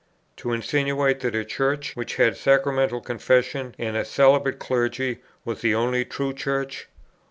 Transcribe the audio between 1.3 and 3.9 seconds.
a Church which had sacramental confession